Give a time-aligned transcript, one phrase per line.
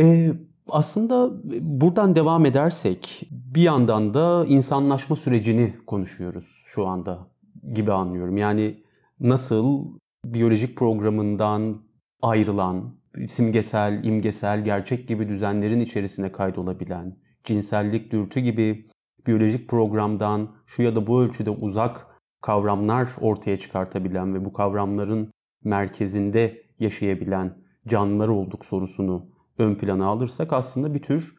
[0.00, 0.32] Ee,
[0.68, 7.26] aslında buradan devam edersek bir yandan da insanlaşma sürecini konuşuyoruz şu anda
[7.74, 8.36] gibi anlıyorum.
[8.36, 8.84] Yani
[9.20, 9.84] nasıl
[10.24, 11.82] biyolojik programından
[12.22, 12.94] ayrılan,
[13.26, 18.88] simgesel, imgesel, gerçek gibi düzenlerin içerisine kaydolabilen, cinsellik, dürtü gibi
[19.26, 22.06] biyolojik programdan şu ya da bu ölçüde uzak
[22.42, 25.30] kavramlar ortaya çıkartabilen ve bu kavramların
[25.64, 27.54] merkezinde yaşayabilen
[27.88, 31.34] canlılar olduk sorusunu ön plana alırsak aslında bir tür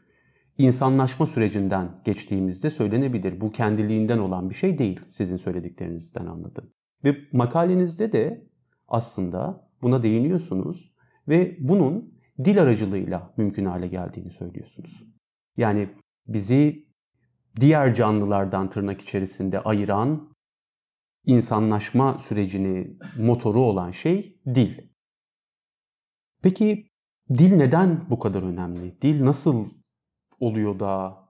[0.57, 3.41] insanlaşma sürecinden geçtiğimizde söylenebilir.
[3.41, 6.73] Bu kendiliğinden olan bir şey değil sizin söylediklerinizden anladım.
[7.03, 8.47] Ve makalenizde de
[8.87, 10.93] aslında buna değiniyorsunuz
[11.27, 12.13] ve bunun
[12.43, 15.07] dil aracılığıyla mümkün hale geldiğini söylüyorsunuz.
[15.57, 15.89] Yani
[16.27, 16.87] bizi
[17.59, 20.33] diğer canlılardan tırnak içerisinde ayıran
[21.25, 24.91] insanlaşma sürecini motoru olan şey dil.
[26.41, 26.90] Peki
[27.37, 29.01] dil neden bu kadar önemli?
[29.01, 29.69] Dil nasıl
[30.39, 31.21] oluyor da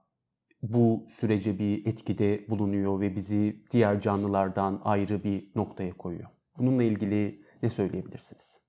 [0.62, 6.28] bu sürece bir etkide bulunuyor ve bizi diğer canlılardan ayrı bir noktaya koyuyor?
[6.58, 8.60] Bununla ilgili ne söyleyebilirsiniz?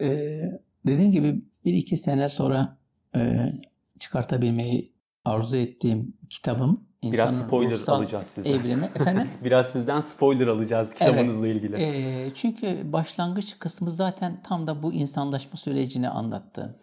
[0.00, 0.42] Ee,
[0.86, 2.78] dediğim gibi bir iki sene sonra
[3.16, 3.52] e,
[3.98, 8.52] çıkartabilmeyi arzu ettiğim kitabım Biraz spoiler alacağız sizden.
[8.52, 8.84] Evrimi.
[8.84, 9.28] Efendim?
[9.44, 11.56] Biraz sizden spoiler alacağız kitabınızla evet.
[11.56, 11.76] ilgili.
[11.76, 16.80] E, çünkü başlangıç kısmı zaten tam da bu insanlaşma sürecini anlattı.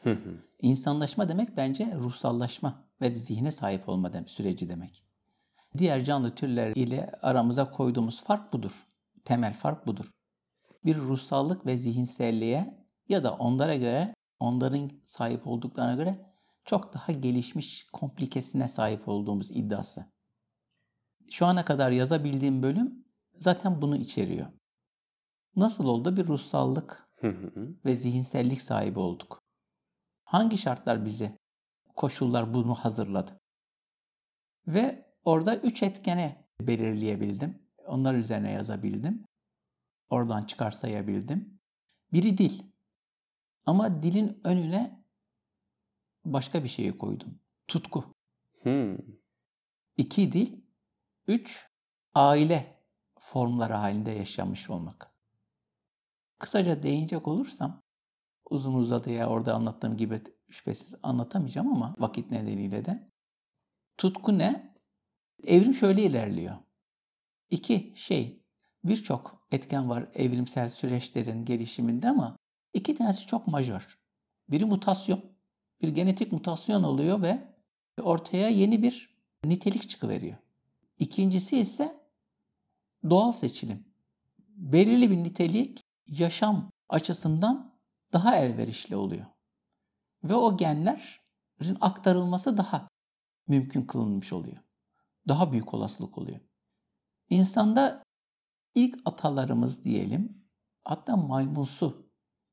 [0.62, 5.04] İnsanlaşma demek bence ruhsallaşma ve bir zihne sahip olma demek, süreci demek.
[5.78, 8.72] Diğer canlı türler ile aramıza koyduğumuz fark budur.
[9.26, 10.06] Temel fark budur.
[10.86, 16.33] Bir ruhsallık ve zihinselliğe ya da onlara göre, onların sahip olduklarına göre
[16.66, 20.06] çok daha gelişmiş komplikesine sahip olduğumuz iddiası.
[21.32, 23.06] Şu ana kadar yazabildiğim bölüm
[23.40, 24.48] zaten bunu içeriyor.
[25.56, 27.10] Nasıl oldu bir ruhsallık
[27.86, 29.42] ve zihinsellik sahibi olduk?
[30.24, 31.38] Hangi şartlar bize,
[31.96, 33.40] koşullar bunu hazırladı?
[34.68, 37.64] Ve orada üç etkene belirleyebildim.
[37.88, 39.26] Onlar üzerine yazabildim.
[40.10, 41.60] Oradan çıkarsayabildim.
[42.14, 42.64] Biri dil.
[43.66, 45.03] Ama dilin önüne
[46.26, 47.40] başka bir şeyi koydum.
[47.68, 48.16] Tutku.
[48.62, 48.98] Hmm.
[49.98, 50.62] İki dil,
[51.28, 51.68] üç
[52.14, 52.86] aile
[53.20, 55.14] formları halinde yaşamış olmak.
[56.40, 57.84] Kısaca değinecek olursam,
[58.50, 63.12] uzun uzadıya orada anlattığım gibi şüphesiz anlatamayacağım ama vakit nedeniyle de.
[63.98, 64.76] Tutku ne?
[65.44, 66.56] Evrim şöyle ilerliyor.
[67.50, 68.44] İki şey,
[68.84, 72.38] birçok etken var evrimsel süreçlerin gelişiminde ama
[72.74, 74.00] iki tanesi çok majör.
[74.50, 75.33] Biri mutasyon,
[75.82, 77.54] bir genetik mutasyon oluyor ve
[78.02, 80.38] ortaya yeni bir nitelik çıkıveriyor.
[81.00, 82.10] İkincisi ise
[83.10, 83.86] doğal seçilim.
[84.48, 87.74] Belirli bir nitelik yaşam açısından
[88.14, 89.26] daha elverişli oluyor.
[90.24, 92.88] Ve o genlerin aktarılması daha
[93.48, 94.58] mümkün kılınmış oluyor.
[95.28, 96.40] Daha büyük olasılık oluyor.
[97.30, 98.04] İnsanda
[98.76, 100.48] ilk atalarımız diyelim,
[100.84, 102.10] hatta maymunsu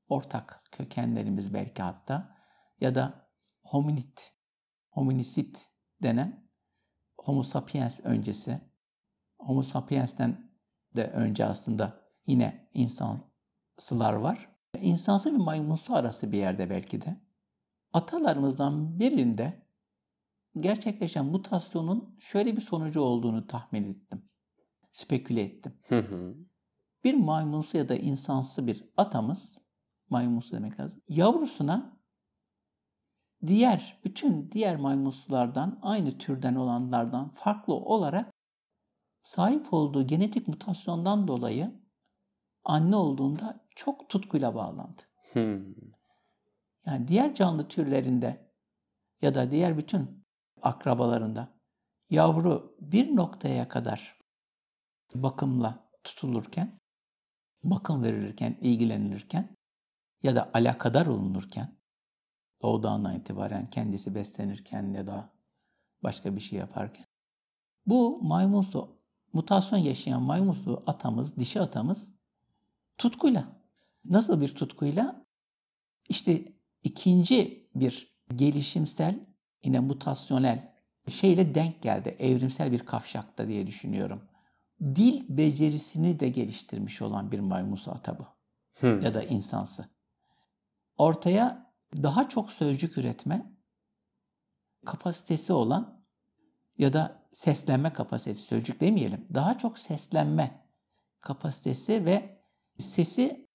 [0.09, 2.40] ortak kökenlerimiz belki hatta
[2.81, 3.29] ya da
[3.63, 4.19] hominid,
[4.91, 5.71] hominisit
[6.03, 6.51] denen
[7.21, 8.61] Homo sapiens öncesi,
[9.39, 10.51] Homo sapiens'ten
[10.97, 14.49] de önce aslında yine insansılar var.
[14.81, 17.17] İnsansı bir maymunsu arası bir yerde belki de.
[17.93, 19.67] Atalarımızdan birinde
[20.57, 24.23] gerçekleşen mutasyonun şöyle bir sonucu olduğunu tahmin ettim.
[24.93, 25.73] Speküle ettim.
[27.05, 29.59] Bir maymunsu ya da insansı bir atamız,
[30.11, 32.00] maymunsu demek lazım, yavrusuna
[33.47, 38.33] diğer bütün diğer maymunsulardan aynı türden olanlardan farklı olarak
[39.23, 41.81] sahip olduğu genetik mutasyondan dolayı
[42.65, 45.03] anne olduğunda çok tutkuyla bağlandı.
[45.33, 45.75] Hmm.
[46.87, 48.53] Yani diğer canlı türlerinde
[49.23, 50.25] ya da diğer bütün
[50.63, 51.61] akrabalarında
[52.11, 54.19] yavru bir noktaya kadar
[55.15, 56.81] bakımla tutulurken,
[57.65, 59.57] bakım verilirken, ilgilenilirken
[60.23, 61.80] ya da alakadar olunurken
[62.63, 65.31] doğduğundan itibaren kendisi beslenirken ya da
[66.03, 67.07] başka bir şey yaparken.
[67.87, 68.97] Bu maymunsu,
[69.33, 72.15] mutasyon yaşayan maymunsu atamız, dişi atamız
[72.99, 73.45] tutkuyla.
[74.05, 75.27] Nasıl bir tutkuyla?
[76.09, 76.45] İşte
[76.83, 79.27] ikinci bir gelişimsel,
[79.65, 80.75] yine mutasyonel
[81.09, 82.17] şeyle denk geldi.
[82.19, 84.23] Evrimsel bir kavşakta diye düşünüyorum.
[84.81, 88.27] Dil becerisini de geliştirmiş olan bir maymunsu ata bu.
[88.81, 89.01] Hmm.
[89.01, 89.85] Ya da insansı.
[90.99, 93.53] Ortaya daha çok sözcük üretme
[94.87, 96.05] kapasitesi olan
[96.79, 99.27] ya da seslenme kapasitesi, sözcük demeyelim.
[99.35, 100.67] Daha çok seslenme
[101.21, 102.43] kapasitesi ve
[102.79, 103.49] sesi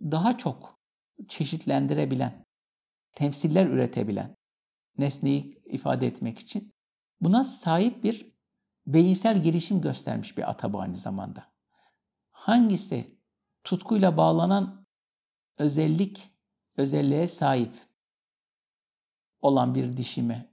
[0.00, 0.80] daha çok
[1.28, 2.46] çeşitlendirebilen
[3.12, 4.36] temsiller üretebilen,
[4.98, 6.74] nesneyi ifade etmek için
[7.20, 8.36] buna sahip bir
[8.86, 11.52] beyinsel gelişim göstermiş bir ata bu aynı zamanda.
[12.30, 13.18] Hangisi
[13.64, 14.86] tutkuyla bağlanan
[15.58, 16.30] özellik,
[16.76, 17.72] özelliğe sahip
[19.40, 20.48] olan bir dişi mi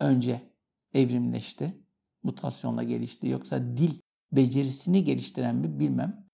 [0.00, 0.50] önce
[0.94, 1.72] evrimleşti,
[2.22, 4.00] mutasyonla gelişti yoksa dil
[4.32, 6.26] becerisini geliştiren mi bilmem.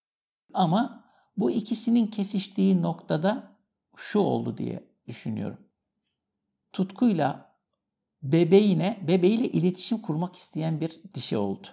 [0.55, 1.05] Ama
[1.37, 3.56] bu ikisinin kesiştiği noktada
[3.97, 5.59] şu oldu diye düşünüyorum.
[6.73, 7.56] Tutkuyla
[8.23, 11.67] bebeğine, bebeğiyle iletişim kurmak isteyen bir dişi oldu.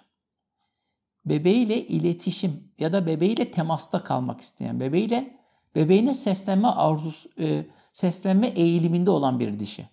[1.25, 5.38] Bebeğiyle iletişim ya da bebeğiyle temasta kalmak isteyen, bebeğiyle
[5.75, 9.89] bebeğine seslenme arzusu, e, seslenme eğiliminde olan bir dişi.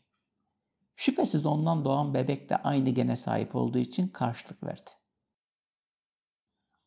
[0.96, 4.90] Şüphesiz ondan doğan bebek de aynı gene sahip olduğu için karşılık verdi.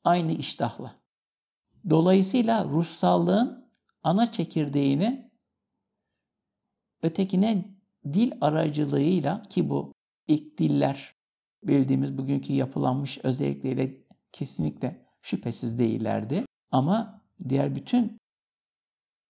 [0.04, 0.96] Aynı iştahla.
[1.90, 3.72] Dolayısıyla ruhsallığın
[4.04, 5.32] ana çekirdeğini
[7.04, 7.66] ötekine
[8.14, 9.94] dil aracılığıyla ki bu
[10.28, 11.16] ilk diller
[11.64, 16.46] bildiğimiz bugünkü yapılanmış özellikleriyle kesinlikle şüphesiz değillerdi.
[16.72, 18.18] Ama diğer bütün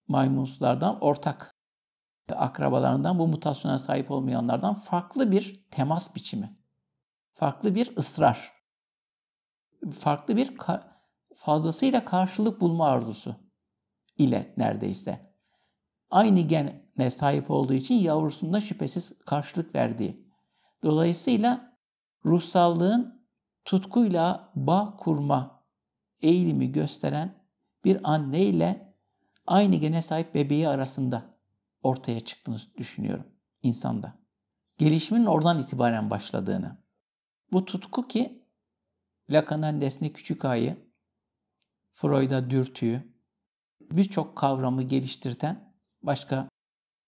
[0.09, 1.55] maymunlardan ortak
[2.35, 6.57] akrabalarından bu mutasyona sahip olmayanlardan farklı bir temas biçimi,
[7.33, 8.53] farklı bir ısrar,
[9.91, 10.57] farklı bir
[11.35, 13.35] fazlasıyla karşılık bulma arzusu
[14.17, 15.33] ile neredeyse
[16.09, 20.29] aynı gene sahip olduğu için yavrusunda şüphesiz karşılık verdiği.
[20.83, 21.77] Dolayısıyla
[22.25, 23.25] ruhsallığın
[23.65, 25.65] tutkuyla bağ kurma
[26.21, 27.45] eğilimi gösteren
[27.85, 28.88] bir anne ile
[29.49, 31.37] aynı gene sahip bebeği arasında
[31.83, 33.25] ortaya çıktığını düşünüyorum
[33.63, 34.19] insanda.
[34.77, 36.77] Gelişimin oradan itibaren başladığını.
[37.51, 38.45] Bu tutku ki
[39.29, 40.89] Lacan'ın nesne küçük ayı,
[41.93, 43.13] Freud'a dürtüyü,
[43.81, 45.73] birçok kavramı geliştirten
[46.03, 46.49] başka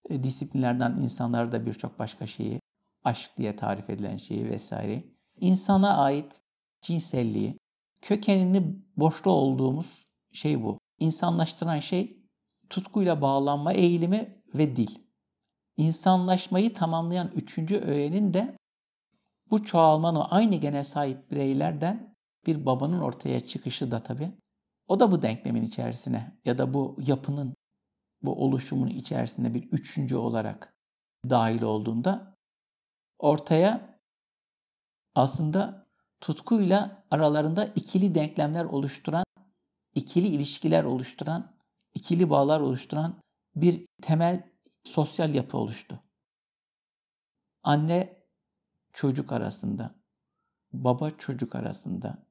[0.10, 2.60] e, disiplinlerden insanlar da birçok başka şeyi,
[3.04, 5.04] aşk diye tarif edilen şeyi vesaire,
[5.40, 6.42] insana ait
[6.82, 7.58] cinselliği,
[8.02, 10.78] kökenini boşta olduğumuz şey bu.
[11.00, 12.21] İnsanlaştıran şey
[12.72, 14.96] tutkuyla bağlanma eğilimi ve dil.
[15.78, 18.58] İnsanlaşmayı tamamlayan üçüncü öğenin de
[19.52, 22.16] bu çoğalmanın aynı gene sahip bireylerden
[22.46, 24.32] bir babanın ortaya çıkışı da tabii.
[24.88, 27.56] O da bu denklemin içerisine ya da bu yapının,
[28.22, 30.74] bu oluşumun içerisinde bir üçüncü olarak
[31.30, 32.38] dahil olduğunda
[33.20, 34.00] ortaya
[35.16, 35.88] aslında
[36.22, 39.26] tutkuyla aralarında ikili denklemler oluşturan,
[39.96, 41.61] ikili ilişkiler oluşturan,
[41.94, 43.22] ikili bağlar oluşturan
[43.56, 44.52] bir temel
[44.84, 46.04] sosyal yapı oluştu.
[47.64, 48.24] Anne
[48.94, 49.96] çocuk arasında,
[50.74, 52.28] baba çocuk arasında,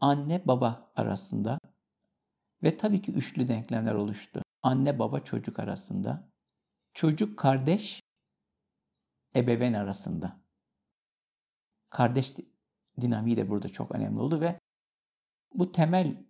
[0.00, 1.58] anne baba arasında
[2.62, 4.42] ve tabii ki üçlü denklemler oluştu.
[4.62, 6.28] Anne baba çocuk arasında,
[6.94, 8.02] çocuk kardeş
[9.36, 10.40] ebeveyn arasında.
[11.90, 12.34] Kardeş
[13.00, 14.60] dinamiği de burada çok önemli oldu ve
[15.54, 16.26] bu temel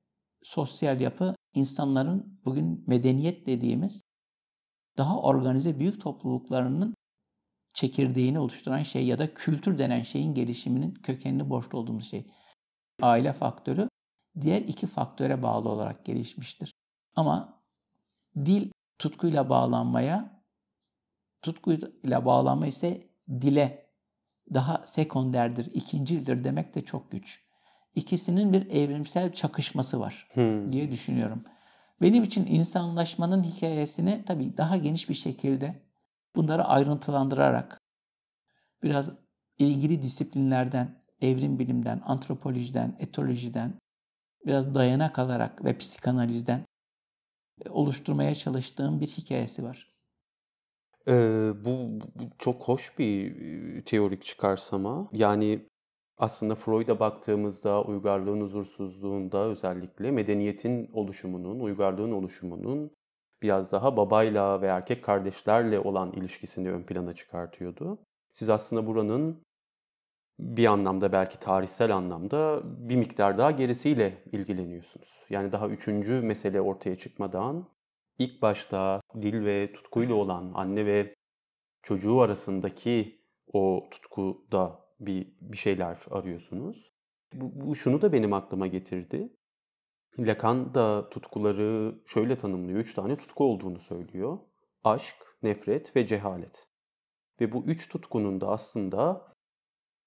[0.47, 4.03] sosyal yapı insanların bugün medeniyet dediğimiz
[4.99, 6.95] daha organize büyük topluluklarının
[7.75, 12.27] çekirdeğini oluşturan şey ya da kültür denen şeyin gelişiminin kökenini borçlu olduğumuz şey.
[13.03, 13.89] Aile faktörü
[14.41, 16.73] diğer iki faktöre bağlı olarak gelişmiştir.
[17.17, 17.63] Ama
[18.37, 20.43] dil tutkuyla bağlanmaya,
[21.43, 23.93] tutkuyla bağlanma ise dile
[24.55, 27.46] daha sekonderdir, ikincildir demek de çok güç
[27.97, 30.73] ikisinin bir evrimsel çakışması var hmm.
[30.73, 31.45] diye düşünüyorum.
[32.03, 35.83] Benim için insanlaşmanın hikayesini tabii daha geniş bir şekilde
[36.37, 37.81] bunları ayrıntılandırarak
[38.83, 39.11] biraz
[39.59, 43.75] ilgili disiplinlerden, evrim bilimden, antropolojiden, etolojiden
[44.47, 46.65] biraz dayanak alarak ve psikanalizden
[47.69, 49.93] oluşturmaya çalıştığım bir hikayesi var.
[51.09, 55.09] Ee, bu, bu çok hoş bir e, teorik çıkarsama.
[55.13, 55.67] Yani
[56.19, 62.91] aslında Freud'a baktığımızda uygarlığın huzursuzluğunda özellikle medeniyetin oluşumunun, uygarlığın oluşumunun
[63.43, 67.99] biraz daha babayla ve erkek kardeşlerle olan ilişkisini ön plana çıkartıyordu.
[68.33, 69.43] Siz aslında buranın
[70.39, 75.23] bir anlamda belki tarihsel anlamda bir miktar daha gerisiyle ilgileniyorsunuz.
[75.31, 77.69] Yani daha üçüncü mesele ortaya çıkmadan
[78.19, 81.15] ilk başta dil ve tutkuyla olan anne ve
[81.83, 83.21] çocuğu arasındaki
[83.53, 86.93] o tutkuda bir, bir şeyler arıyorsunuz.
[87.33, 89.37] Bu, bu şunu da benim aklıma getirdi.
[90.19, 92.79] Lacan da tutkuları şöyle tanımlıyor.
[92.79, 94.39] Üç tane tutku olduğunu söylüyor.
[94.85, 96.69] Aşk, nefret ve cehalet.
[97.41, 99.33] Ve bu üç tutkunun da aslında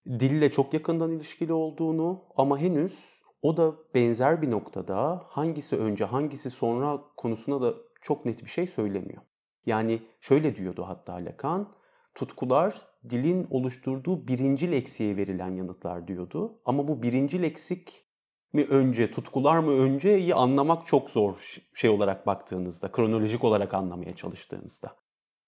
[0.08, 6.50] dille çok yakından ilişkili olduğunu ama henüz o da benzer bir noktada hangisi önce hangisi
[6.50, 9.22] sonra konusuna da çok net bir şey söylemiyor.
[9.65, 11.74] Yani şöyle diyordu hatta Lacan,
[12.15, 16.61] tutkular dilin oluşturduğu birinci leksiye verilen yanıtlar diyordu.
[16.65, 18.05] Ama bu birinci leksik
[18.53, 24.95] mi önce, tutkular mı önceyi anlamak çok zor şey olarak baktığınızda, kronolojik olarak anlamaya çalıştığınızda.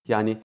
[0.08, 0.38] Yani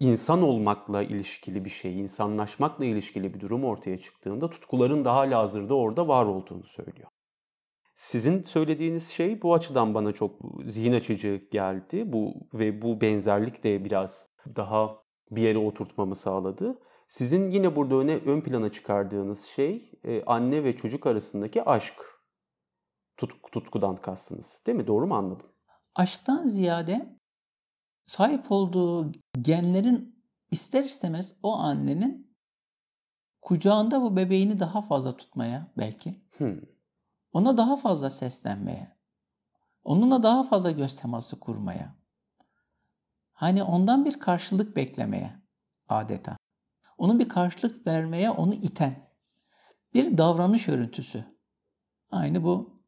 [0.00, 6.08] insan olmakla ilişkili bir şey, insanlaşmakla ilişkili bir durum ortaya çıktığında tutkuların daha hazırda orada
[6.08, 7.08] var olduğunu söylüyor.
[7.94, 12.12] Sizin söylediğiniz şey bu açıdan bana çok zihin açıcı geldi.
[12.12, 15.01] Bu ve bu benzerlik de biraz daha
[15.36, 16.78] bir yere oturtmamı sağladı.
[17.08, 21.94] Sizin yine burada öne ön plana çıkardığınız şey e, anne ve çocuk arasındaki aşk.
[23.16, 24.62] Tut, tutkudan kastınız.
[24.66, 24.86] Değil mi?
[24.86, 25.46] Doğru mu anladım?
[25.94, 27.18] Aşktan ziyade
[28.06, 32.36] sahip olduğu genlerin ister istemez o annenin
[33.42, 36.22] kucağında bu bebeğini daha fazla tutmaya belki.
[36.36, 36.60] Hmm.
[37.32, 38.96] Ona daha fazla seslenmeye.
[39.84, 42.01] Onunla daha fazla göz teması kurmaya.
[43.42, 45.32] Hani ondan bir karşılık beklemeye
[45.88, 46.36] adeta.
[46.98, 49.10] Onun bir karşılık vermeye onu iten
[49.94, 51.24] bir davranış örüntüsü.
[52.10, 52.82] Aynı bu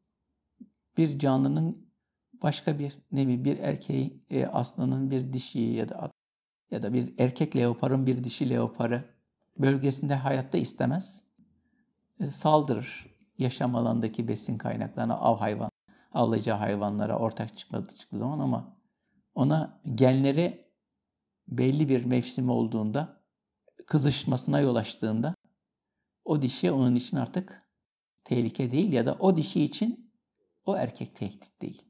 [0.97, 1.89] bir canlının
[2.33, 6.11] başka bir nevi bir erkeği e, aslanın bir dişi ya da
[6.71, 9.15] ya da bir erkek leoparın bir dişi leoparı
[9.57, 11.23] bölgesinde hayatta istemez.
[12.19, 13.15] E, saldırır.
[13.37, 15.71] Yaşam alandaki besin kaynaklarına av hayvan,
[16.11, 18.74] avlayacağı hayvanlara ortak çıkmadı çıktığı zaman ama
[19.35, 20.71] ona genleri
[21.47, 23.21] belli bir mevsim olduğunda
[23.87, 25.35] kızışmasına yol açtığında
[26.25, 27.63] o dişi onun için artık
[28.23, 30.13] tehlike değil ya da o dişi için
[30.65, 31.85] o erkek tehdit değil.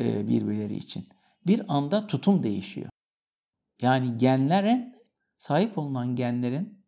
[0.00, 1.08] Ee, birbirleri için.
[1.46, 2.90] Bir anda tutum değişiyor.
[3.82, 4.96] Yani genlerin
[5.38, 6.86] sahip olunan genlerin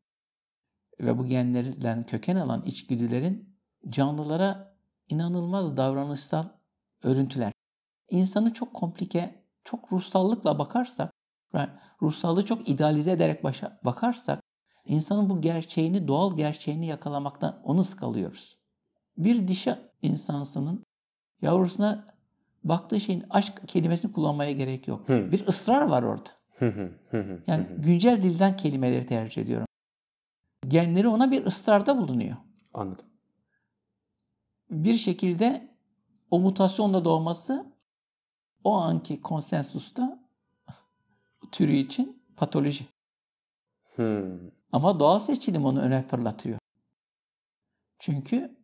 [1.01, 4.77] ve bu genlerden köken alan içgüdülerin canlılara
[5.09, 6.49] inanılmaz davranışsal
[7.03, 7.53] örüntüler.
[8.11, 11.13] İnsanı çok komplike, çok ruhsallıkla bakarsak,
[12.03, 14.43] ruhsallığı çok idealize ederek başa, bakarsak,
[14.85, 18.59] insanın bu gerçeğini, doğal gerçeğini yakalamaktan onu sıkalıyoruz.
[19.17, 20.85] Bir dişi insansının
[21.43, 22.15] yavrusuna
[22.65, 25.09] baktığı şeyin aşk kelimesini kullanmaya gerek yok.
[25.09, 25.33] Hı.
[25.33, 26.31] Bir ısrar var orada.
[27.47, 29.67] yani güncel dilden kelimeleri tercih ediyorum.
[30.69, 32.37] Genleri ona bir ısrarda bulunuyor.
[32.75, 33.07] Anladım.
[34.71, 35.75] Bir şekilde
[36.31, 37.78] o mutasyonla doğması
[38.69, 40.29] o anki konsensusta
[41.53, 42.87] türü için patoloji.
[43.95, 44.51] Hmm.
[44.73, 46.59] Ama doğal seçilim onu öne fırlatıyor.
[47.99, 48.59] Çünkü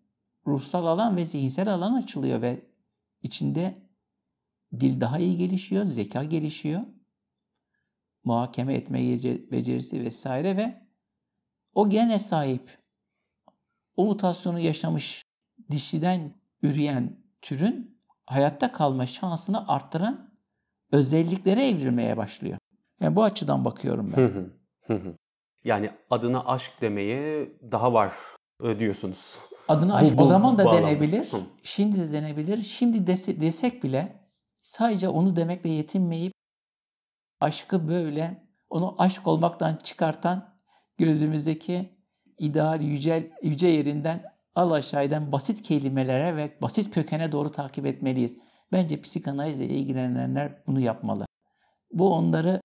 [0.46, 2.66] ruhsal alan ve zihinsel alan açılıyor ve
[3.23, 3.88] içinde
[4.80, 6.80] dil daha iyi gelişiyor, zeka gelişiyor.
[8.25, 8.99] Muhakeme etme
[9.50, 10.88] becerisi vesaire ve
[11.75, 12.78] o gene sahip
[13.96, 15.23] o mutasyonu yaşamış
[15.70, 17.93] dişiden üreyen türün
[18.26, 20.31] hayatta kalma şansını arttıran
[20.93, 22.59] özelliklere evrilmeye başlıyor.
[23.00, 24.50] Yani bu açıdan bakıyorum ben.
[25.64, 28.12] yani adına aşk demeye daha var
[28.78, 29.38] diyorsunuz.
[29.69, 31.33] Adına aşk bu, bu, o zaman da denebilir.
[31.33, 31.40] Hı.
[31.62, 32.62] Şimdi de denebilir.
[32.62, 34.28] Şimdi dese, desek bile
[34.62, 36.33] sadece onu demekle yetinmeyip
[37.40, 40.54] aşkı böyle onu aşk olmaktan çıkartan
[40.99, 41.99] gözümüzdeki
[42.38, 48.38] ideal yüce, yüce yerinden al aşağıdan basit kelimelere ve basit kökene doğru takip etmeliyiz.
[48.73, 51.26] Bence psikanalizle ilgilenenler bunu yapmalı.
[51.92, 52.61] Bu onları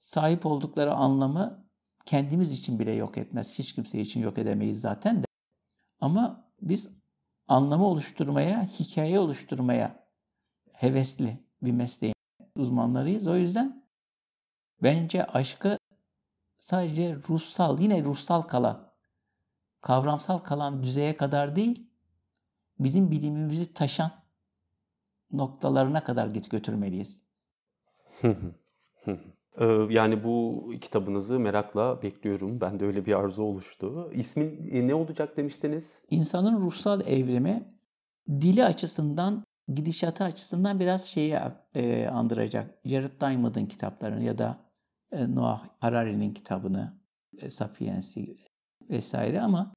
[0.00, 1.68] sahip oldukları anlamı
[2.04, 3.58] kendimiz için bile yok etmez.
[3.58, 5.26] Hiç kimse için yok edemeyiz zaten de.
[6.00, 6.88] Ama biz
[7.48, 10.08] anlamı oluşturmaya, hikaye oluşturmaya
[10.72, 12.14] hevesli bir mesleğin
[12.56, 13.26] uzmanlarıyız.
[13.26, 13.88] O yüzden
[14.82, 15.78] bence aşkı
[16.58, 18.93] sadece ruhsal, yine ruhsal kalan,
[19.84, 21.86] kavramsal kalan düzeye kadar değil,
[22.78, 24.10] bizim bilimimizi taşan
[25.32, 27.22] noktalarına kadar git götürmeliyiz.
[29.60, 32.60] Ee, yani bu kitabınızı merakla bekliyorum.
[32.60, 34.10] Ben de öyle bir arzu oluştu.
[34.14, 36.02] İsmin e, ne olacak demiştiniz?
[36.10, 37.74] İnsanın ruhsal evrimi
[38.28, 41.36] dili açısından, gidişatı açısından biraz şeyi
[41.74, 42.78] e, andıracak.
[42.84, 44.58] Jared Diamond'ın kitaplarını ya da
[45.12, 46.92] e, Noah Harari'nin kitabını,
[47.50, 48.36] Sapiens'i
[48.90, 49.74] vesaire ama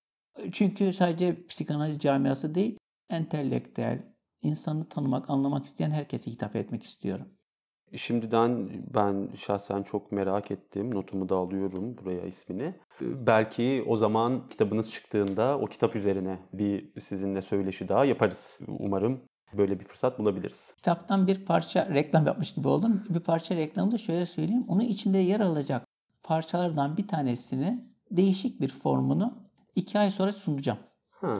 [0.51, 2.77] çünkü sadece psikanaliz camiası değil,
[3.09, 4.03] entelektüel,
[4.41, 7.27] insanı tanımak, anlamak isteyen herkese hitap etmek istiyorum.
[7.95, 10.95] Şimdiden ben şahsen çok merak ettim.
[10.95, 12.75] Notumu da alıyorum buraya ismini.
[13.01, 18.59] Belki o zaman kitabınız çıktığında o kitap üzerine bir sizinle söyleşi daha yaparız.
[18.67, 19.21] Umarım
[19.53, 20.73] böyle bir fırsat bulabiliriz.
[20.77, 23.03] Kitaptan bir parça reklam yapmış gibi oldum.
[23.09, 24.65] Bir parça reklamı da şöyle söyleyeyim.
[24.67, 25.87] Onun içinde yer alacak
[26.23, 30.79] parçalardan bir tanesini değişik bir formunu iki ay sonra sunacağım.
[31.09, 31.37] Ha.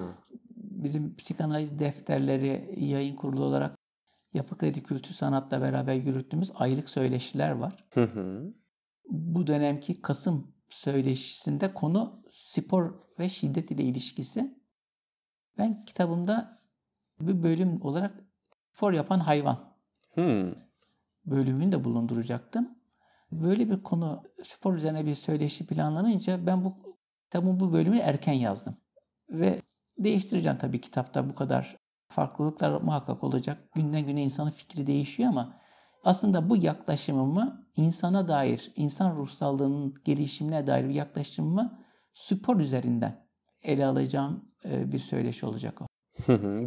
[0.56, 3.78] Bizim psikanaliz defterleri yayın kurulu olarak
[4.34, 7.88] Yapı Kredi Kültür Sanat'la beraber yürüttüğümüz aylık söyleşiler var.
[7.94, 8.54] Hı hı.
[9.10, 14.58] Bu dönemki Kasım söyleşisinde konu spor ve şiddet ile ilişkisi.
[15.58, 16.62] Ben kitabımda
[17.20, 18.24] bir bölüm olarak
[18.74, 19.78] spor yapan hayvan
[20.14, 20.54] Hmm.
[21.26, 22.77] bölümünü de bulunduracaktım.
[23.32, 26.76] Böyle bir konu spor üzerine bir söyleşi planlanınca ben bu
[27.24, 28.78] kitabın bu bölümünü erken yazdım.
[29.30, 29.62] Ve
[29.98, 31.78] değiştireceğim tabii kitapta bu kadar
[32.10, 33.74] farklılıklar muhakkak olacak.
[33.76, 35.60] Günden güne insanın fikri değişiyor ama
[36.04, 41.80] aslında bu yaklaşımımı insana dair, insan ruhsallığının gelişimine dair bir yaklaşımımı
[42.14, 43.28] spor üzerinden
[43.62, 45.88] ele alacağım bir söyleşi olacak o.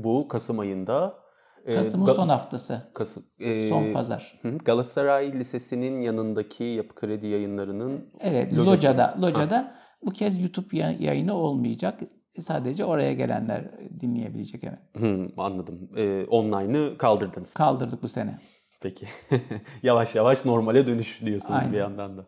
[0.05, 1.30] Bu Kasım ayında.
[1.67, 4.39] E, Kasım'ın Ga- son haftası, Kasım, e, son pazar.
[4.43, 4.59] hı.
[4.59, 8.71] Galatasaray Lisesi'nin yanındaki Yapı Kredi yayınlarının Evet, Locası.
[8.71, 9.15] Loca'da.
[9.23, 12.01] Loca'da bu kez YouTube ya- yayını olmayacak.
[12.47, 14.65] Sadece oraya gelenler dinleyebilecek.
[14.65, 14.79] Evet.
[14.97, 15.91] Hı, anladım.
[15.97, 17.55] E, online'ı kaldırdınız.
[17.55, 18.39] Kaldırdık bu sene.
[18.83, 19.07] Peki.
[19.83, 21.73] yavaş yavaş normale dönüş diyorsunuz Aynen.
[21.73, 22.27] bir yandan da.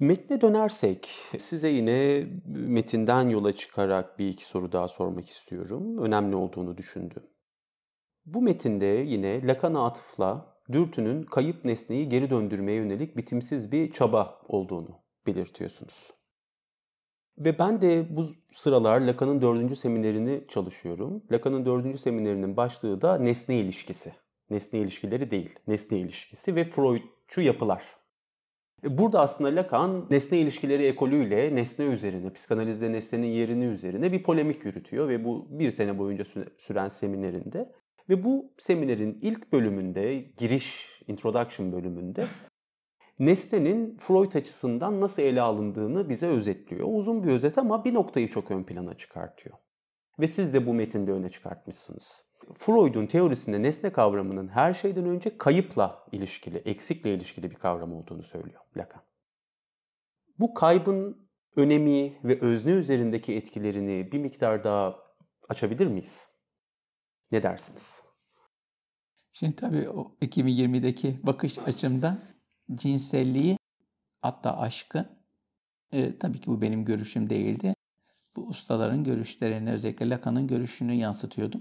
[0.00, 5.98] Metne dönersek size yine metinden yola çıkarak bir iki soru daha sormak istiyorum.
[5.98, 7.22] Önemli olduğunu düşündüm.
[8.34, 15.00] Bu metinde yine Lacan'a atıfla dürtünün kayıp nesneyi geri döndürmeye yönelik bitimsiz bir çaba olduğunu
[15.26, 16.10] belirtiyorsunuz.
[17.38, 21.22] Ve ben de bu sıralar Lacan'ın dördüncü seminerini çalışıyorum.
[21.32, 24.12] Lacan'ın dördüncü seminerinin başlığı da nesne ilişkisi.
[24.50, 27.84] Nesne ilişkileri değil, nesne ilişkisi ve Freudçu yapılar.
[28.84, 34.64] E, Burada aslında Lacan nesne ilişkileri ekolüyle nesne üzerine, psikanalizde nesnenin yerini üzerine bir polemik
[34.64, 37.72] yürütüyor ve bu bir sene boyunca sü- süren seminerinde.
[38.10, 42.26] Ve bu seminerin ilk bölümünde, giriş, introduction bölümünde
[43.18, 46.88] nesnenin Freud açısından nasıl ele alındığını bize özetliyor.
[46.90, 49.56] Uzun bir özet ama bir noktayı çok ön plana çıkartıyor.
[50.20, 52.24] Ve siz de bu metinde öne çıkartmışsınız.
[52.54, 58.60] Freud'un teorisinde nesne kavramının her şeyden önce kayıpla ilişkili, eksikle ilişkili bir kavram olduğunu söylüyor
[58.76, 59.02] Lacan.
[60.38, 64.96] Bu kaybın önemi ve özne üzerindeki etkilerini bir miktar daha
[65.48, 66.28] açabilir miyiz?
[67.32, 68.02] Ne dersiniz?
[69.32, 72.18] Şimdi tabii o 2020'deki bakış açımda
[72.74, 73.56] cinselliği
[74.22, 75.20] hatta aşkı
[75.92, 77.74] e, tabii ki bu benim görüşüm değildi.
[78.36, 81.60] Bu ustaların görüşlerini özellikle Lacan'ın görüşünü yansıtıyordum.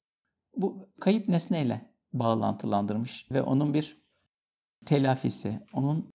[0.58, 4.02] Bu kayıp nesneyle bağlantılandırmış ve onun bir
[4.86, 6.12] telafisi, onun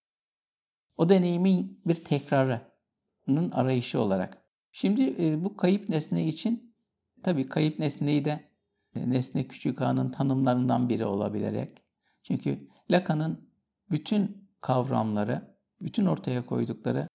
[0.97, 4.45] o deneyimin bir tekrarının arayışı olarak.
[4.71, 6.75] Şimdi e, bu kayıp nesne için
[7.23, 8.54] tabii kayıp nesneyi de
[8.95, 11.83] nesne küçük ağının tanımlarından biri olabilerek.
[12.23, 13.49] Çünkü Lacan'ın
[13.91, 17.07] bütün kavramları, bütün ortaya koydukları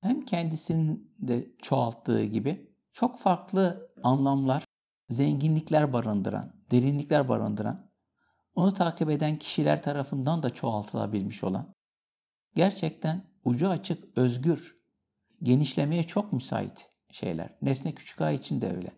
[0.00, 4.64] hem kendisinin de çoğalttığı gibi çok farklı anlamlar,
[5.08, 7.90] zenginlikler barındıran, derinlikler barındıran,
[8.54, 11.74] onu takip eden kişiler tarafından da çoğaltılabilmiş olan,
[12.54, 14.76] gerçekten ucu açık, özgür,
[15.42, 17.56] genişlemeye çok müsait şeyler.
[17.62, 18.92] Nesne küçük ağ için de öyle.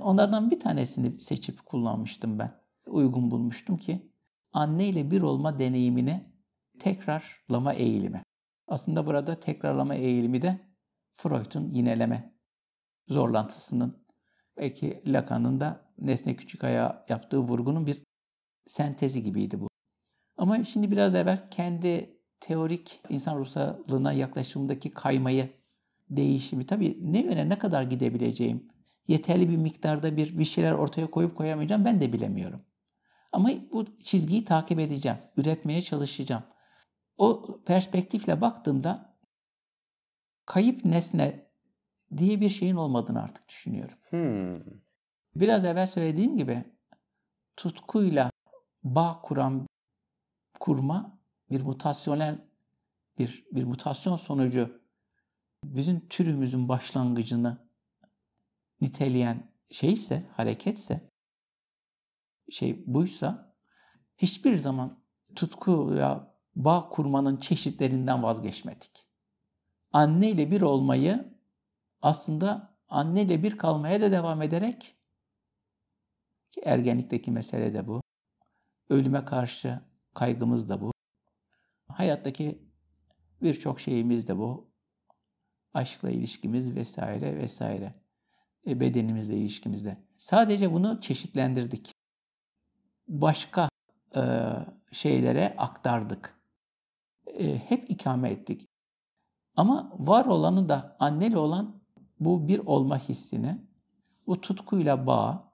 [0.00, 2.60] Onlardan bir tanesini seçip kullanmıştım ben.
[2.86, 4.12] Uygun bulmuştum ki
[4.52, 6.32] anne ile bir olma deneyimini
[6.78, 8.22] tekrarlama eğilimi.
[8.68, 10.60] Aslında burada tekrarlama eğilimi de
[11.14, 12.34] Freud'un yineleme
[13.08, 14.06] zorlantısının
[14.56, 18.02] belki Lacan'ın da nesne küçük aya yaptığı vurgunun bir
[18.66, 19.68] sentezi gibiydi bu.
[20.36, 25.50] Ama şimdi biraz evvel kendi teorik insan ruhsallığına yaklaşımındaki kaymayı,
[26.10, 28.68] değişimi tabii ne yöne ne kadar gidebileceğim,
[29.08, 32.62] yeterli bir miktarda bir bir şeyler ortaya koyup koyamayacağım ben de bilemiyorum.
[33.32, 36.42] Ama bu çizgiyi takip edeceğim, üretmeye çalışacağım.
[37.18, 39.18] O perspektifle baktığımda
[40.46, 41.50] kayıp nesne
[42.16, 43.96] diye bir şeyin olmadığını artık düşünüyorum.
[44.10, 44.80] Hmm.
[45.36, 46.64] Biraz evvel söylediğim gibi
[47.56, 48.30] tutkuyla
[48.84, 49.66] bağ kuran
[50.60, 51.18] kurma
[51.50, 52.48] bir mutasyonel
[53.18, 54.82] bir bir mutasyon sonucu
[55.64, 57.67] bizim türümüzün başlangıcını
[58.80, 61.10] niteleyen şeyse, hareketse
[62.50, 63.54] şey buysa
[64.16, 69.06] hiçbir zaman tutkuya bağ kurmanın çeşitlerinden vazgeçmedik.
[69.92, 71.38] Anne ile bir olmayı
[72.02, 74.96] aslında anne ile bir kalmaya da devam ederek
[76.52, 78.02] ki ergenlikteki mesele de bu.
[78.88, 79.80] Ölüme karşı
[80.14, 80.92] kaygımız da bu.
[81.88, 82.68] Hayattaki
[83.42, 84.70] birçok şeyimiz de bu.
[85.74, 87.94] Aşkla ilişkimiz vesaire vesaire.
[88.68, 89.96] E, bedenimizle ilişkimizde.
[90.18, 91.92] Sadece bunu çeşitlendirdik.
[93.08, 93.68] Başka
[94.16, 94.22] e,
[94.92, 96.40] şeylere aktardık.
[97.26, 98.68] E, hep ikame ettik.
[99.56, 101.80] Ama var olanı da anneli olan
[102.20, 103.58] bu bir olma hissini,
[104.26, 105.52] bu tutkuyla bağ,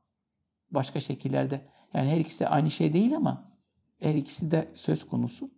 [0.71, 1.61] başka şekillerde
[1.95, 3.53] yani her ikisi aynı şey değil ama
[4.01, 5.51] her ikisi de söz konusu.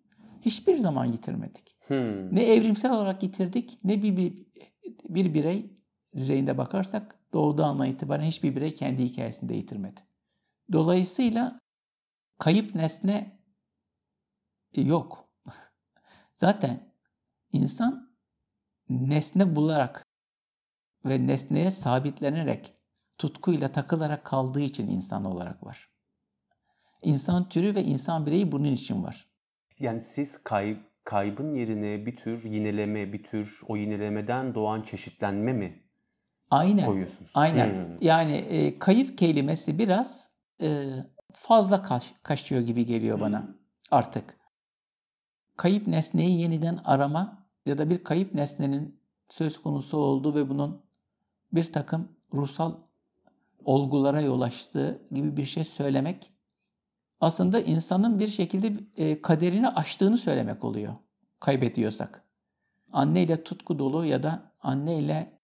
[0.42, 1.76] Hiçbir zaman yitirmedik.
[1.86, 2.34] Hmm.
[2.34, 4.46] Ne evrimsel olarak yitirdik ne bir, bir,
[5.08, 5.70] bir birey
[6.16, 10.00] düzeyinde bakarsak doğduğu andan itibaren hiçbir birey kendi hikayesinde yitirmedi.
[10.72, 11.60] Dolayısıyla
[12.38, 13.40] kayıp nesne
[14.76, 15.28] yok.
[16.40, 16.92] Zaten
[17.52, 18.16] insan
[18.88, 20.06] nesne bularak
[21.04, 22.74] ve nesneye sabitlenerek
[23.18, 25.90] tutkuyla takılarak kaldığı için insan olarak var.
[27.02, 29.28] İnsan türü ve insan bireyi bunun için var.
[29.78, 35.85] Yani siz kayb, kaybın yerine bir tür yineleme, bir tür o yinelemeden doğan çeşitlenme mi
[36.50, 36.86] Aynen.
[36.86, 37.30] koyuyorsunuz?
[37.34, 37.74] Aynen.
[37.74, 37.96] Hmm.
[38.00, 40.30] Yani e, kayıp kelimesi biraz
[40.62, 40.86] e,
[41.32, 43.54] fazla kaş, kaçıyor gibi geliyor bana Hmm.
[43.90, 44.36] artık.
[45.56, 50.82] Kayıp nesneyi yeniden arama ya da bir kayıp nesnenin söz konusu olduğu ve bunun
[51.52, 52.72] bir takım ruhsal
[53.64, 56.32] olgulara yol açtığı gibi bir şey söylemek
[57.20, 60.94] aslında insanın bir şekilde e, kaderini aştığını söylemek oluyor
[61.40, 62.22] kaybediyorsak.
[62.92, 65.35] Anne ile tutku dolu ya da anne ile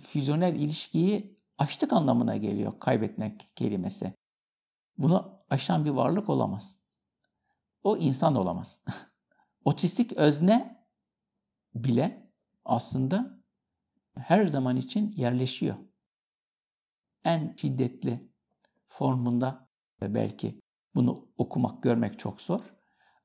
[0.00, 4.14] füzyonel ilişkiyi aştık anlamına geliyor kaybetmek kelimesi.
[4.98, 6.78] Bunu aşan bir varlık olamaz.
[7.82, 8.80] O insan olamaz.
[9.64, 10.86] Otistik özne
[11.74, 12.30] bile
[12.64, 13.40] aslında
[14.18, 15.76] her zaman için yerleşiyor.
[17.24, 18.30] En şiddetli
[18.88, 19.68] formunda
[20.02, 20.60] belki
[20.94, 22.74] bunu okumak, görmek çok zor.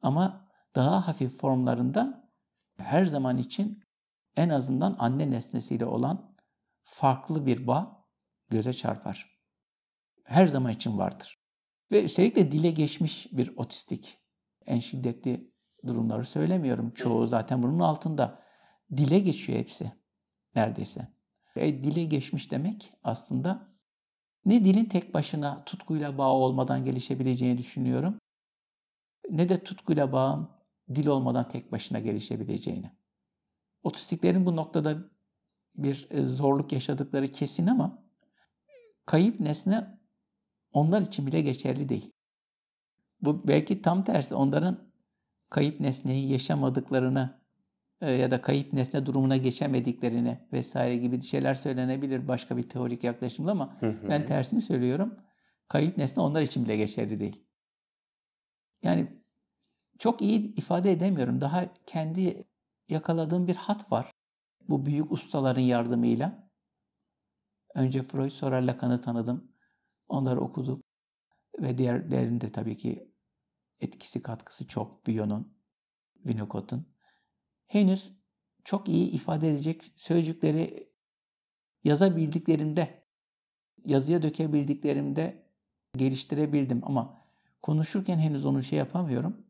[0.02, 2.32] Ama daha hafif formlarında
[2.78, 3.84] her zaman için
[4.36, 6.29] en azından anne nesnesiyle olan
[6.90, 8.06] farklı bir bağ
[8.50, 9.40] göze çarpar.
[10.24, 11.40] Her zaman için vardır.
[11.92, 14.18] Ve üstelik de dile geçmiş bir otistik.
[14.66, 15.54] En şiddetli
[15.88, 16.92] durumları söylemiyorum.
[16.92, 18.44] Çoğu zaten bunun altında.
[18.98, 19.92] Dile geçiyor hepsi
[20.56, 21.08] neredeyse.
[21.56, 23.74] E, dile geçmiş demek aslında
[24.46, 28.18] ne dilin tek başına tutkuyla bağ olmadan gelişebileceğini düşünüyorum.
[29.30, 30.50] Ne de tutkuyla bağın
[30.96, 32.92] dil olmadan tek başına gelişebileceğini.
[33.84, 34.98] Otistiklerin bu noktada
[35.84, 38.04] bir e, zorluk yaşadıkları kesin ama
[39.06, 40.00] kayıp nesne
[40.74, 42.12] onlar için bile geçerli değil.
[43.22, 44.92] Bu belki tam tersi onların
[45.50, 47.40] kayıp nesneyi yaşamadıklarını
[48.02, 53.52] e, ya da kayıp nesne durumuna geçemediklerini vesaire gibi şeyler söylenebilir başka bir teorik yaklaşımla
[53.52, 55.20] ama ben tersini söylüyorum.
[55.68, 57.46] Kayıp nesne onlar için bile geçerli değil.
[58.84, 59.08] Yani
[60.00, 61.42] çok iyi ifade edemiyorum.
[61.42, 62.48] Daha kendi
[62.90, 64.12] yakaladığım bir hat var.
[64.70, 66.50] Bu büyük ustaların yardımıyla.
[67.76, 69.52] Önce Freud sonra Lacan'ı tanıdım.
[70.08, 70.82] Onları okudum.
[71.60, 73.14] Ve diğerlerinin de tabii ki
[73.80, 75.08] etkisi katkısı çok.
[75.08, 75.58] Bion'un,
[76.14, 76.88] Winnicott'un.
[77.68, 78.12] Henüz
[78.64, 80.94] çok iyi ifade edecek sözcükleri
[81.84, 83.08] yazabildiklerimde,
[83.86, 85.50] yazıya dökebildiklerimde
[85.98, 86.82] geliştirebildim.
[86.84, 87.26] Ama
[87.62, 89.46] konuşurken henüz onu şey yapamıyorum.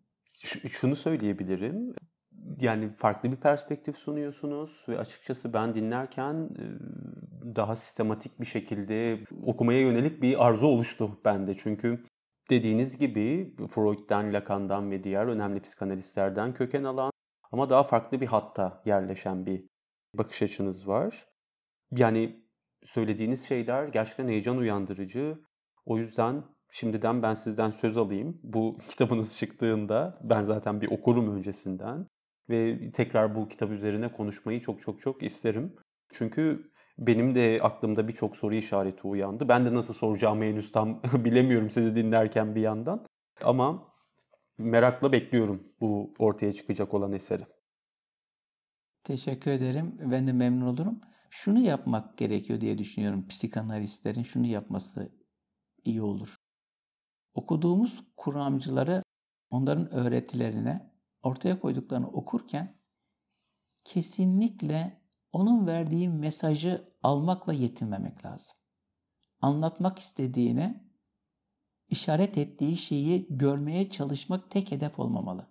[0.68, 1.96] Şunu söyleyebilirim.
[2.62, 6.50] Yani farklı bir perspektif sunuyorsunuz ve açıkçası ben dinlerken
[7.56, 11.56] daha sistematik bir şekilde okumaya yönelik bir arzu oluştu bende.
[11.56, 12.04] Çünkü
[12.50, 17.12] dediğiniz gibi Freud'den, Lacan'dan ve diğer önemli psikanalistlerden köken alan
[17.52, 19.68] ama daha farklı bir hatta yerleşen bir
[20.14, 21.28] bakış açınız var.
[21.92, 22.46] Yani
[22.84, 25.40] söylediğiniz şeyler gerçekten heyecan uyandırıcı.
[25.86, 28.40] O yüzden şimdiden ben sizden söz alayım.
[28.44, 32.08] Bu kitabınız çıktığında ben zaten bir okurum öncesinden
[32.50, 35.76] ve tekrar bu kitap üzerine konuşmayı çok çok çok isterim.
[36.14, 39.50] Çünkü benim de aklımda birçok soru işareti uyandı.
[39.50, 43.06] Ben de nasıl soracağımı henüz tam bilemiyorum sizi dinlerken bir yandan.
[43.44, 43.94] Ama
[44.58, 47.44] merakla bekliyorum bu ortaya çıkacak olan eseri.
[49.04, 49.98] Teşekkür ederim.
[50.12, 51.02] Ben de memnun olurum.
[51.30, 53.28] Şunu yapmak gerekiyor diye düşünüyorum.
[53.28, 55.12] Psikanalistlerin şunu yapması
[55.84, 56.36] iyi olur.
[57.34, 59.04] Okuduğumuz kuramcıları
[59.50, 60.89] onların öğretilerine
[61.24, 62.80] ortaya koyduklarını okurken
[63.84, 65.02] kesinlikle
[65.32, 68.58] onun verdiği mesajı almakla yetinmemek lazım.
[69.42, 70.90] Anlatmak istediğine
[71.90, 75.48] işaret ettiği şeyi görmeye çalışmak tek hedef olmamalı.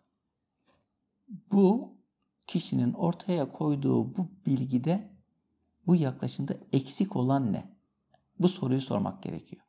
[1.53, 1.99] Bu
[2.47, 5.13] kişinin ortaya koyduğu bu bilgide,
[5.87, 7.79] bu yaklaşımda eksik olan ne?
[8.39, 9.63] Bu soruyu sormak gerekiyor.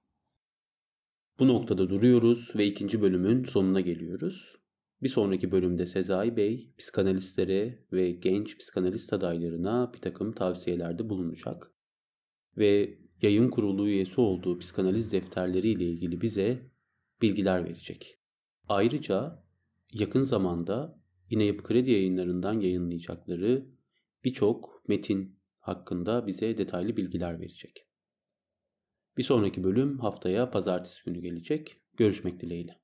[1.40, 4.59] Bu noktada duruyoruz ve ikinci bölümün sonuna geliyoruz.
[5.02, 11.72] Bir sonraki bölümde Sezai Bey psikanalistlere ve genç psikanalist adaylarına bir takım tavsiyelerde bulunacak.
[12.58, 16.72] Ve yayın kurulu üyesi olduğu psikanaliz defterleriyle ilgili bize
[17.22, 18.20] bilgiler verecek.
[18.70, 19.44] Ayrıca
[19.94, 23.66] yakın zamanda yine Yapı Kredi yayınlarından yayınlayacakları
[24.24, 27.86] birçok metin hakkında bize detaylı bilgiler verecek.
[29.18, 31.82] Bir sonraki bölüm haftaya pazartesi günü gelecek.
[31.98, 32.80] Görüşmek dileğiyle.